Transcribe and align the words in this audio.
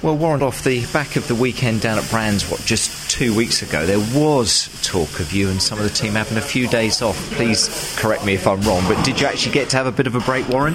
Well, 0.00 0.16
Warren, 0.16 0.42
off 0.42 0.62
the 0.62 0.86
back 0.92 1.16
of 1.16 1.26
the 1.26 1.34
weekend 1.34 1.80
down 1.80 1.98
at 1.98 2.08
Brands, 2.08 2.48
what, 2.48 2.60
just 2.60 3.10
two 3.10 3.34
weeks 3.34 3.62
ago, 3.62 3.84
there 3.84 3.98
was 3.98 4.68
talk 4.84 5.18
of 5.18 5.32
you 5.32 5.48
and 5.48 5.60
some 5.60 5.78
of 5.78 5.84
the 5.84 5.90
team 5.90 6.12
having 6.12 6.38
a 6.38 6.40
few 6.40 6.68
days 6.68 7.02
off. 7.02 7.16
Please 7.32 7.96
correct 7.98 8.24
me 8.24 8.34
if 8.34 8.46
I'm 8.46 8.60
wrong, 8.60 8.84
but 8.86 9.04
did 9.04 9.20
you 9.20 9.26
actually 9.26 9.54
get 9.54 9.70
to 9.70 9.76
have 9.76 9.86
a 9.86 9.92
bit 9.92 10.06
of 10.06 10.14
a 10.14 10.20
break, 10.20 10.48
Warren? 10.48 10.74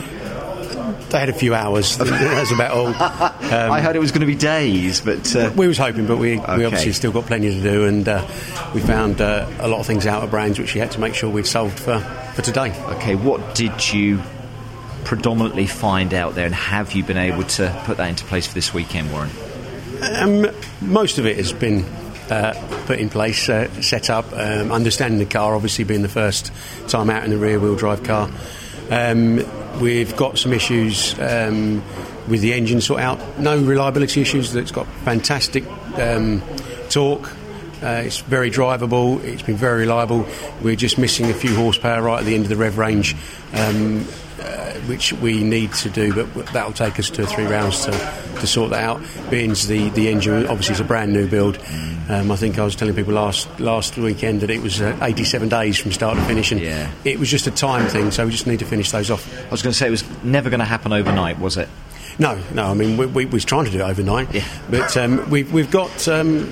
They 1.09 1.19
had 1.19 1.29
a 1.29 1.33
few 1.33 1.55
hours. 1.55 1.97
That's 1.99 2.51
about 2.51 2.71
all. 2.71 2.87
Um, 2.87 3.71
I 3.71 3.79
heard 3.79 3.95
it 3.95 3.99
was 3.99 4.11
going 4.11 4.21
to 4.21 4.27
be 4.27 4.35
days, 4.35 4.99
but 4.99 5.33
uh, 5.37 5.53
we 5.55 5.67
was 5.67 5.77
hoping, 5.77 6.05
but 6.05 6.17
we, 6.17 6.39
okay. 6.39 6.57
we 6.57 6.65
obviously 6.65 6.91
still 6.91 7.13
got 7.13 7.25
plenty 7.25 7.49
to 7.49 7.61
do, 7.61 7.85
and 7.85 8.05
uh, 8.05 8.27
we 8.73 8.81
found 8.81 9.21
uh, 9.21 9.49
a 9.59 9.69
lot 9.69 9.79
of 9.79 9.85
things 9.85 10.05
out 10.05 10.23
of 10.23 10.31
Brands 10.31 10.59
which 10.59 10.73
we 10.73 10.81
had 10.81 10.91
to 10.91 10.99
make 10.99 11.15
sure 11.15 11.29
we'd 11.29 11.47
solved 11.47 11.79
for, 11.79 12.01
for 12.35 12.41
today. 12.41 12.77
Okay, 12.95 13.15
what 13.15 13.55
did 13.55 13.93
you 13.93 14.21
predominantly 15.05 15.67
find 15.67 16.13
out 16.13 16.35
there, 16.35 16.45
and 16.45 16.55
have 16.55 16.93
you 16.93 17.03
been 17.03 17.17
able 17.17 17.43
to 17.43 17.81
put 17.85 17.97
that 17.97 18.09
into 18.09 18.25
place 18.25 18.47
for 18.47 18.53
this 18.53 18.73
weekend, 18.73 19.11
Warren? 19.11 19.29
Um, 20.01 20.47
most 20.81 21.17
of 21.17 21.25
it 21.25 21.37
has 21.37 21.53
been 21.53 21.85
uh, 22.29 22.53
put 22.85 22.99
in 22.99 23.09
place, 23.09 23.49
uh, 23.49 23.69
set 23.81 24.09
up. 24.09 24.25
Um, 24.33 24.71
understanding 24.71 25.19
the 25.19 25.25
car, 25.25 25.55
obviously 25.55 25.83
being 25.83 26.01
the 26.01 26.09
first 26.09 26.51
time 26.87 27.09
out 27.09 27.23
in 27.23 27.29
the 27.29 27.37
rear 27.37 27.59
wheel 27.59 27.75
drive 27.75 28.03
car. 28.03 28.29
Um, 28.89 29.43
we've 29.79 30.15
got 30.15 30.37
some 30.37 30.53
issues 30.53 31.17
um, 31.19 31.83
with 32.27 32.41
the 32.41 32.53
engine 32.53 32.81
sort 32.81 33.01
out. 33.01 33.39
No 33.39 33.57
reliability 33.57 34.21
issues. 34.21 34.55
It's 34.55 34.71
got 34.71 34.87
fantastic 35.03 35.65
um, 35.97 36.41
torque. 36.89 37.29
Uh, 37.83 38.03
it's 38.05 38.21
very 38.21 38.49
drivable. 38.49 39.21
It's 39.23 39.41
been 39.41 39.57
very 39.57 39.81
reliable. 39.81 40.25
We're 40.61 40.75
just 40.75 40.97
missing 40.97 41.29
a 41.29 41.33
few 41.33 41.53
horsepower 41.55 42.01
right 42.01 42.19
at 42.19 42.25
the 42.25 42.33
end 42.33 42.45
of 42.45 42.49
the 42.49 42.55
rev 42.55 42.77
range. 42.77 43.15
Um, 43.53 44.07
uh, 44.41 44.73
which 44.87 45.13
we 45.13 45.43
need 45.43 45.71
to 45.71 45.89
do, 45.89 46.13
but 46.13 46.47
that'll 46.47 46.73
take 46.73 46.99
us 46.99 47.09
two 47.09 47.23
or 47.23 47.25
three 47.25 47.45
rounds 47.45 47.85
to, 47.85 47.91
to 48.39 48.47
sort 48.47 48.71
that 48.71 48.83
out. 48.83 49.01
Being 49.29 49.51
the, 49.51 49.89
the 49.93 50.09
engine 50.09 50.47
obviously 50.47 50.73
is 50.73 50.79
a 50.81 50.83
brand 50.83 51.13
new 51.13 51.27
build. 51.27 51.57
Um, 52.09 52.29
I 52.29 52.35
think 52.35 52.59
I 52.59 52.65
was 52.65 52.75
telling 52.75 52.93
people 52.93 53.13
last 53.13 53.47
last 53.59 53.95
weekend 53.95 54.41
that 54.41 54.49
it 54.49 54.61
was 54.61 54.81
uh, 54.81 54.97
87 55.01 55.47
days 55.47 55.77
from 55.77 55.93
start 55.93 56.17
to 56.17 56.23
finish, 56.25 56.51
and 56.51 56.59
yeah. 56.59 56.91
it 57.05 57.19
was 57.19 57.29
just 57.29 57.47
a 57.47 57.51
time 57.51 57.87
thing, 57.87 58.11
so 58.11 58.25
we 58.25 58.31
just 58.31 58.47
need 58.47 58.59
to 58.59 58.65
finish 58.65 58.91
those 58.91 59.09
off. 59.09 59.25
I 59.45 59.49
was 59.49 59.61
going 59.61 59.71
to 59.71 59.77
say 59.77 59.87
it 59.87 59.91
was 59.91 60.03
never 60.23 60.49
going 60.49 60.59
to 60.59 60.65
happen 60.65 60.91
overnight, 60.91 61.39
was 61.39 61.55
it? 61.55 61.69
No, 62.19 62.39
no. 62.53 62.65
I 62.65 62.73
mean, 62.73 62.97
we, 62.97 63.05
we, 63.05 63.25
we 63.25 63.31
was 63.31 63.45
trying 63.45 63.65
to 63.65 63.71
do 63.71 63.79
it 63.79 63.83
overnight, 63.83 64.33
yeah. 64.33 64.47
but 64.69 64.97
um, 64.97 65.29
we've, 65.29 65.51
we've 65.53 65.71
got 65.71 66.07
um, 66.07 66.51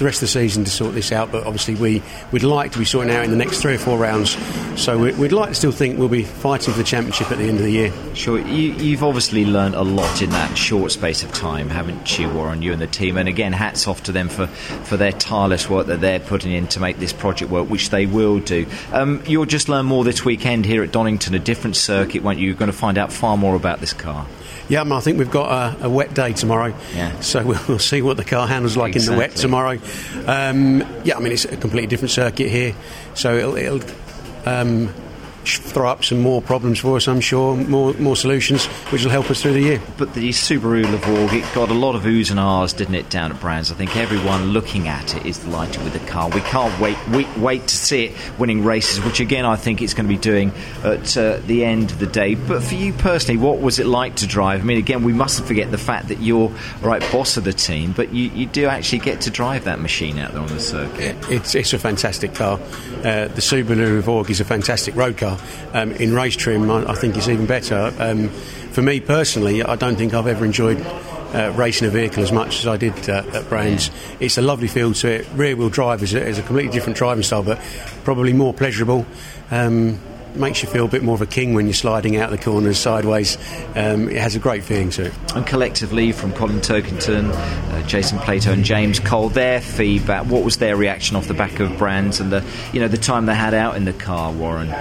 the 0.00 0.06
rest 0.06 0.16
of 0.16 0.22
the 0.22 0.26
season 0.28 0.64
to 0.64 0.70
sort 0.70 0.94
this 0.94 1.12
out. 1.12 1.30
But 1.30 1.44
obviously, 1.46 1.76
we 1.76 2.02
would 2.32 2.42
like 2.42 2.72
to 2.72 2.78
be 2.78 2.84
sorting 2.84 3.14
out 3.14 3.24
in 3.24 3.30
the 3.30 3.36
next 3.36 3.60
three 3.60 3.74
or 3.74 3.78
four 3.78 3.98
rounds. 3.98 4.36
So 4.80 4.98
we, 4.98 5.12
would 5.12 5.32
like 5.32 5.50
to 5.50 5.54
still 5.54 5.72
think 5.72 5.98
we'll 5.98 6.08
be 6.08 6.24
fighting 6.24 6.72
for 6.72 6.78
the 6.78 6.84
championship 6.84 7.30
at 7.30 7.38
the 7.38 7.44
end 7.44 7.58
of 7.58 7.64
the 7.64 7.70
year. 7.70 7.92
Sure, 8.14 8.40
you, 8.40 8.96
have 8.96 9.04
obviously 9.04 9.44
learned 9.44 9.74
a 9.74 9.82
lot 9.82 10.22
in 10.22 10.30
that 10.30 10.56
short 10.56 10.90
space 10.90 11.22
of 11.22 11.32
time, 11.32 11.68
haven't 11.68 12.18
you, 12.18 12.28
Warren? 12.30 12.62
You 12.62 12.72
and 12.72 12.80
the 12.80 12.86
team, 12.86 13.16
and 13.16 13.28
again, 13.28 13.52
hats 13.52 13.86
off 13.86 14.02
to 14.04 14.12
them 14.12 14.28
for 14.28 14.46
for 14.46 14.96
their 14.96 15.12
tireless 15.12 15.68
work 15.68 15.86
that 15.86 16.00
they're 16.00 16.20
putting 16.20 16.52
in 16.52 16.66
to 16.68 16.80
make 16.80 16.98
this 16.98 17.12
project 17.12 17.50
work, 17.50 17.68
which 17.68 17.90
they 17.90 18.06
will 18.06 18.40
do. 18.40 18.66
Um, 18.92 19.22
you'll 19.26 19.44
just 19.44 19.68
learn 19.68 19.86
more 19.86 20.02
this 20.02 20.24
weekend 20.24 20.64
here 20.64 20.82
at 20.82 20.92
Donington, 20.92 21.34
a 21.34 21.38
different 21.38 21.76
circuit, 21.76 22.22
won't 22.22 22.38
you? 22.38 22.46
You're 22.46 22.56
going 22.56 22.70
to 22.70 22.76
find 22.76 22.98
out 22.98 23.12
far 23.12 23.36
more 23.36 23.54
about 23.54 23.80
this 23.80 23.92
car. 23.92 24.26
Yeah, 24.70 24.84
I 24.84 25.00
think 25.00 25.18
we've 25.18 25.30
got 25.30 25.80
a, 25.80 25.86
a 25.86 25.90
wet 25.90 26.14
day 26.14 26.32
tomorrow. 26.32 26.72
Yeah. 26.94 27.18
So 27.20 27.44
we'll, 27.44 27.60
we'll, 27.68 27.78
see 27.80 28.02
what 28.02 28.16
the 28.16 28.24
car 28.24 28.46
handles 28.46 28.76
like 28.76 28.94
exactly. 28.94 29.14
in 29.14 29.18
the 29.18 29.28
wet 29.28 29.36
tomorrow. 29.36 29.78
Um, 30.26 30.84
yeah, 31.04 31.16
I 31.16 31.20
mean, 31.20 31.32
it's 31.32 31.44
a 31.44 31.56
completely 31.56 31.86
different 31.86 32.10
circuit 32.10 32.48
here. 32.48 32.74
So 33.14 33.36
it'll, 33.36 33.56
it'll 33.56 33.80
um, 34.46 34.92
throw 35.44 35.88
up 35.88 36.04
some 36.04 36.20
more 36.20 36.42
problems 36.42 36.78
for 36.78 36.96
us, 36.96 37.08
I'm 37.08 37.20
sure, 37.20 37.56
more 37.56 37.92
more 37.94 38.16
solutions, 38.16 38.66
which 38.90 39.04
will 39.04 39.10
help 39.10 39.30
us 39.30 39.42
through 39.42 39.54
the 39.54 39.60
year. 39.60 39.82
But 39.96 40.14
the 40.14 40.30
Subaru 40.30 40.84
Levorg, 40.84 41.32
it 41.32 41.54
got 41.54 41.70
a 41.70 41.74
lot 41.74 41.94
of 41.94 42.02
oohs 42.02 42.30
and 42.30 42.40
ahs, 42.40 42.72
didn't 42.72 42.94
it, 42.94 43.10
down 43.10 43.32
at 43.32 43.40
Brands? 43.40 43.70
I 43.70 43.74
think 43.74 43.96
everyone 43.96 44.52
looking 44.52 44.88
at 44.88 45.16
it 45.16 45.26
is 45.26 45.38
delighted 45.38 45.82
with 45.82 45.92
the 45.92 46.06
car. 46.10 46.28
We 46.28 46.40
can't 46.42 46.78
wait 46.80 46.96
wait, 47.08 47.28
wait 47.38 47.66
to 47.68 47.76
see 47.76 48.06
it 48.06 48.38
winning 48.38 48.64
races, 48.64 49.04
which 49.04 49.20
again 49.20 49.44
I 49.44 49.56
think 49.56 49.82
it's 49.82 49.94
going 49.94 50.06
to 50.06 50.14
be 50.14 50.20
doing 50.20 50.52
at 50.84 51.16
uh, 51.16 51.38
the 51.46 51.64
end 51.64 51.90
of 51.90 51.98
the 51.98 52.06
day. 52.06 52.34
But 52.34 52.62
for 52.62 52.74
you 52.74 52.92
personally, 52.92 53.40
what 53.40 53.60
was 53.60 53.78
it 53.78 53.86
like 53.86 54.16
to 54.16 54.26
drive? 54.26 54.60
I 54.60 54.64
mean, 54.64 54.78
again, 54.78 55.04
we 55.04 55.12
mustn't 55.12 55.46
forget 55.46 55.70
the 55.70 55.78
fact 55.78 56.08
that 56.08 56.20
you're 56.20 56.52
right 56.82 57.00
boss 57.12 57.36
of 57.36 57.44
the 57.44 57.52
team, 57.52 57.92
but 57.92 58.12
you, 58.12 58.30
you 58.30 58.46
do 58.46 58.66
actually 58.66 59.00
get 59.00 59.22
to 59.22 59.30
drive 59.30 59.64
that 59.64 59.80
machine 59.80 60.18
out 60.18 60.32
there 60.32 60.42
on 60.42 60.48
the 60.48 60.60
circuit. 60.60 61.16
It's, 61.30 61.54
it's 61.54 61.72
a 61.72 61.78
fantastic 61.78 62.34
car. 62.34 62.58
Uh, 62.98 63.28
the 63.28 63.40
Subaru 63.40 64.02
Levorg 64.02 64.30
is 64.30 64.40
a 64.40 64.44
fantastic 64.44 64.94
road 64.94 65.16
car. 65.16 65.29
Um, 65.72 65.92
in 65.92 66.14
race 66.14 66.36
trim, 66.36 66.70
I, 66.70 66.90
I, 66.90 66.94
think 66.94 67.16
it's 67.16 67.28
even 67.28 67.46
better. 67.46 67.92
Um, 67.98 68.28
for 68.28 68.82
me 68.82 69.00
personally, 69.00 69.62
I 69.62 69.76
don't 69.76 69.96
think 69.96 70.14
I've 70.14 70.26
ever 70.26 70.44
enjoyed 70.44 70.84
uh, 71.34 71.52
racing 71.56 71.86
a 71.86 71.90
vehicle 71.90 72.22
as 72.22 72.32
much 72.32 72.60
as 72.60 72.66
I 72.66 72.76
did 72.76 73.08
uh, 73.08 73.24
at 73.32 73.48
Brands. 73.48 73.90
It's 74.18 74.38
a 74.38 74.42
lovely 74.42 74.68
feel 74.68 74.92
to 74.94 75.08
it. 75.08 75.28
Rear 75.34 75.56
wheel 75.56 75.68
drive 75.68 76.02
is 76.02 76.14
a, 76.14 76.26
is 76.26 76.38
a, 76.38 76.42
completely 76.42 76.72
different 76.72 76.96
driving 76.96 77.22
style, 77.22 77.42
but 77.42 77.60
probably 78.04 78.32
more 78.32 78.52
pleasurable. 78.52 79.06
Um, 79.50 80.00
makes 80.34 80.62
you 80.62 80.68
feel 80.68 80.84
a 80.84 80.88
bit 80.88 81.02
more 81.02 81.14
of 81.14 81.22
a 81.22 81.26
king 81.26 81.54
when 81.54 81.66
you're 81.66 81.74
sliding 81.74 82.16
out 82.16 82.32
of 82.32 82.38
the 82.38 82.44
corners 82.44 82.78
sideways. 82.78 83.36
Um, 83.74 84.08
it 84.08 84.16
has 84.16 84.36
a 84.36 84.38
great 84.38 84.62
feeling 84.62 84.90
to 84.90 85.06
it. 85.06 85.12
And 85.34 85.46
collectively, 85.46 86.12
from 86.12 86.32
Colin 86.32 86.60
Turkington, 86.60 87.32
uh, 87.32 87.86
Jason 87.86 88.18
Plato, 88.20 88.52
and 88.52 88.64
James 88.64 89.00
Cole, 89.00 89.28
their 89.28 89.60
feedback. 89.60 90.26
What 90.26 90.44
was 90.44 90.58
their 90.58 90.76
reaction 90.76 91.16
off 91.16 91.26
the 91.26 91.34
back 91.34 91.60
of 91.60 91.76
Brands 91.78 92.20
and 92.20 92.30
the 92.30 92.44
you 92.72 92.80
know 92.80 92.88
the 92.88 92.98
time 92.98 93.26
they 93.26 93.34
had 93.34 93.54
out 93.54 93.76
in 93.76 93.84
the 93.84 93.92
car, 93.92 94.32
Warren? 94.32 94.72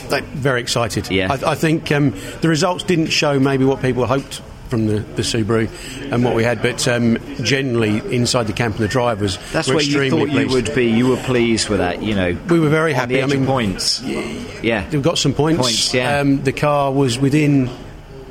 Very 0.00 0.60
excited. 0.60 1.10
Yeah. 1.10 1.32
I, 1.32 1.52
I 1.52 1.54
think 1.54 1.90
um, 1.92 2.14
the 2.40 2.48
results 2.48 2.84
didn't 2.84 3.08
show 3.08 3.38
maybe 3.38 3.64
what 3.64 3.82
people 3.82 4.06
hoped 4.06 4.40
from 4.68 4.86
the, 4.86 5.00
the 5.00 5.22
Subaru 5.22 5.68
and 6.12 6.24
what 6.24 6.34
we 6.34 6.44
had, 6.44 6.62
but 6.62 6.86
um, 6.86 7.18
generally 7.42 7.98
inside 8.14 8.46
the 8.46 8.52
camp 8.52 8.76
and 8.76 8.84
the 8.84 8.88
drivers, 8.88 9.38
that's 9.52 9.68
where 9.68 9.80
you 9.80 10.10
thought 10.10 10.28
pleased. 10.28 10.50
you 10.50 10.54
would 10.54 10.74
be. 10.74 10.90
You 10.90 11.08
were 11.08 11.16
pleased 11.16 11.68
with 11.68 11.78
that, 11.78 12.02
you 12.02 12.14
know. 12.14 12.36
We 12.48 12.60
were 12.60 12.68
very 12.68 12.92
happy. 12.92 13.22
I 13.22 13.26
mean, 13.26 13.46
points. 13.46 14.02
Yeah, 14.02 14.88
we've 14.90 15.02
got 15.02 15.18
some 15.18 15.34
points. 15.34 15.60
points 15.60 15.94
yeah. 15.94 16.20
Um, 16.20 16.42
the 16.42 16.52
car 16.52 16.92
was 16.92 17.18
within 17.18 17.70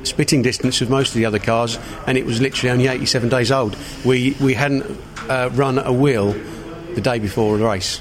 spitting 0.04 0.42
distance 0.42 0.80
of 0.80 0.88
most 0.88 1.08
of 1.08 1.14
the 1.14 1.26
other 1.26 1.38
cars, 1.38 1.78
and 2.06 2.16
it 2.16 2.24
was 2.24 2.40
literally 2.40 2.70
only 2.70 2.86
87 2.86 3.28
days 3.28 3.50
old. 3.50 3.76
We 4.04 4.36
we 4.40 4.54
hadn't 4.54 4.84
uh, 5.28 5.50
run 5.52 5.78
a 5.78 5.92
wheel 5.92 6.34
the 6.94 7.00
day 7.00 7.18
before 7.18 7.58
the 7.58 7.64
race, 7.64 8.00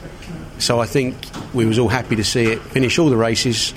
so 0.59 0.79
I 0.79 0.85
think 0.85 1.15
we 1.57 1.65
was 1.65 1.79
all 1.79 1.89
happy 1.89 2.15
to 2.15 2.23
see 2.23 2.45
it 2.45 2.61
finish 2.61 2.97
all 2.99 3.09
the 3.09 3.17
races, 3.17 3.73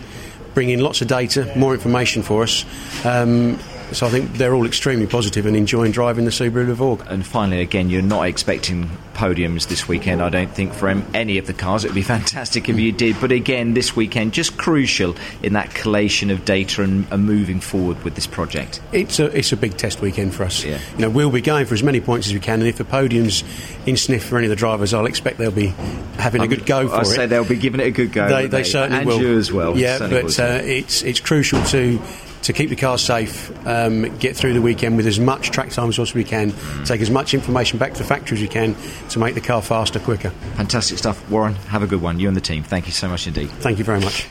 bring 0.54 0.70
in 0.70 0.80
lots 0.80 1.00
of 1.02 1.08
data, 1.08 1.52
more 1.56 1.74
information 1.74 2.22
for 2.22 2.44
us. 2.44 2.64
Um, 3.04 3.58
so 3.92 4.06
I 4.06 4.10
think 4.10 4.34
they're 4.34 4.54
all 4.54 4.66
extremely 4.66 5.06
positive 5.06 5.46
and 5.46 5.56
enjoying 5.56 5.92
driving 5.92 6.24
the 6.24 6.30
Subaru 6.30 6.74
Levorg. 6.74 7.06
And 7.08 7.26
finally, 7.26 7.60
again, 7.60 7.90
you're 7.90 8.02
not 8.02 8.26
expecting 8.26 8.90
podiums 9.14 9.68
this 9.68 9.88
weekend, 9.88 10.22
I 10.22 10.28
don't 10.28 10.50
think, 10.50 10.72
for 10.72 10.88
any 10.88 11.38
of 11.38 11.46
the 11.46 11.52
cars. 11.52 11.84
It 11.84 11.88
would 11.88 11.94
be 11.94 12.02
fantastic 12.18 12.68
if 12.68 12.78
you 12.78 12.92
did. 12.92 13.20
But 13.20 13.32
again, 13.32 13.74
this 13.74 13.94
weekend, 13.94 14.32
just 14.32 14.56
crucial 14.56 15.16
in 15.42 15.54
that 15.54 15.74
collation 15.74 16.30
of 16.30 16.44
data 16.44 16.82
and, 16.82 17.06
and 17.10 17.24
moving 17.24 17.60
forward 17.60 18.02
with 18.04 18.14
this 18.14 18.26
project. 18.26 18.80
It's 18.92 19.18
a, 19.18 19.26
it's 19.36 19.52
a 19.52 19.56
big 19.56 19.76
test 19.76 20.00
weekend 20.00 20.34
for 20.34 20.44
us. 20.44 20.64
Yeah. 20.64 20.78
You 20.92 20.98
know, 21.02 21.10
we'll 21.10 21.30
be 21.30 21.40
going 21.40 21.66
for 21.66 21.74
as 21.74 21.82
many 21.82 22.00
points 22.00 22.28
as 22.28 22.32
we 22.32 22.40
can, 22.40 22.60
and 22.60 22.68
if 22.68 22.78
the 22.78 22.84
podium's 22.84 23.44
in 23.86 23.96
sniff 23.96 24.24
for 24.24 24.36
any 24.36 24.46
of 24.46 24.50
the 24.50 24.56
drivers, 24.56 24.94
I'll 24.94 25.06
expect 25.06 25.38
they'll 25.38 25.50
be 25.50 25.74
having 26.18 26.42
a 26.42 26.48
good 26.48 26.66
go 26.66 26.88
for 26.88 26.96
I 26.96 27.00
it. 27.00 27.04
say 27.06 27.26
they'll 27.26 27.44
be 27.44 27.56
giving 27.56 27.80
it 27.80 27.86
a 27.86 27.90
good 27.90 28.12
go. 28.12 28.28
They, 28.28 28.42
they, 28.42 28.58
they? 28.58 28.64
certainly 28.64 28.98
and 28.98 29.06
will. 29.06 29.20
you 29.20 29.36
as 29.38 29.52
well. 29.52 29.76
Yeah, 29.76 29.98
but 29.98 30.38
uh, 30.38 30.60
it's, 30.62 31.02
it's 31.02 31.20
crucial 31.20 31.62
to 31.64 32.00
to 32.42 32.52
keep 32.52 32.70
the 32.70 32.76
car 32.76 32.98
safe, 32.98 33.50
um, 33.66 34.16
get 34.18 34.36
through 34.36 34.54
the 34.54 34.62
weekend 34.62 34.96
with 34.96 35.06
as 35.06 35.20
much 35.20 35.50
track 35.50 35.70
time 35.70 35.88
as 35.88 36.14
we 36.14 36.24
can, 36.24 36.52
take 36.84 37.00
as 37.00 37.10
much 37.10 37.34
information 37.34 37.78
back 37.78 37.92
to 37.92 37.98
the 37.98 38.04
factory 38.04 38.36
as 38.36 38.42
we 38.42 38.48
can 38.48 38.74
to 39.10 39.18
make 39.18 39.34
the 39.34 39.40
car 39.40 39.60
faster, 39.60 39.98
quicker. 39.98 40.30
Fantastic 40.56 40.98
stuff. 40.98 41.28
Warren, 41.30 41.54
have 41.54 41.82
a 41.82 41.86
good 41.86 42.00
one. 42.00 42.18
You 42.18 42.28
and 42.28 42.36
the 42.36 42.40
team. 42.40 42.62
Thank 42.62 42.86
you 42.86 42.92
so 42.92 43.08
much 43.08 43.26
indeed. 43.26 43.50
Thank 43.50 43.78
you 43.78 43.84
very 43.84 44.00
much. 44.00 44.30